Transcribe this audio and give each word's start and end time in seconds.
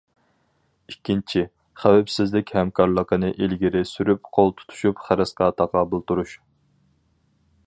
ئىككىنچى، 0.91 1.43
خەۋپسىزلىك 1.81 2.55
ھەمكارلىقىنى 2.61 3.31
ئىلگىرى 3.35 3.85
سۈرۈپ، 3.93 4.27
قول 4.39 4.53
تۇتۇشۇپ 4.63 5.07
خىرىسقا 5.07 5.55
تاقابىل 5.61 6.07
تۇرۇش. 6.11 6.39